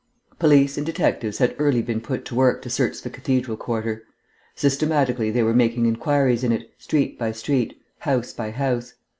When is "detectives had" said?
0.87-1.55